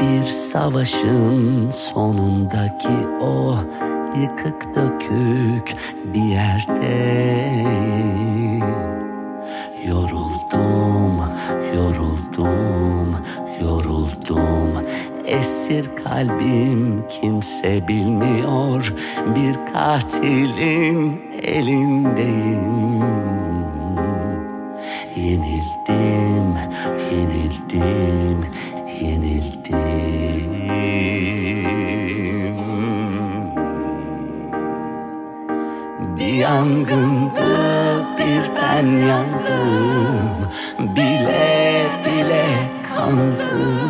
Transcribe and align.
Bir 0.00 0.26
savaşın 0.26 1.70
sonundaki 1.70 3.06
o 3.22 3.56
yıkık 4.20 4.74
dökük 4.74 5.76
bir 6.14 6.22
yerdeyim 6.22 7.80
Yoruldum, 9.86 11.20
yoruldum, 11.74 13.16
yoruldum. 13.62 14.70
Esir 15.24 15.90
kalbim 16.04 17.04
kimse 17.08 17.88
bilmiyor. 17.88 18.94
Bir 19.36 19.72
katilin 19.72 21.22
elindeyim. 21.42 23.00
Yenildim, 25.16 25.79
Bir 36.50 36.54
yangındı 36.54 38.06
bir 38.18 38.50
ben 38.56 38.86
yandım 38.86 40.48
Bile 40.78 41.86
bile 42.04 42.46
kandım 42.88 43.89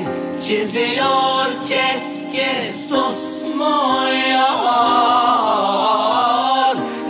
çiziyor 0.47 1.45
keskin 1.69 2.73
susmuyor. 2.73 4.41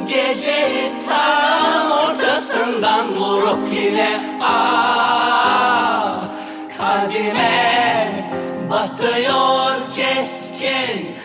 Geceyi 0.08 0.92
tam 1.10 1.92
ortasından 1.92 3.16
vurup 3.16 3.74
yine 3.74 4.40
Ah 4.42 6.24
kalbime 6.78 8.12
batıyor 8.70 9.72
keskin 9.96 11.21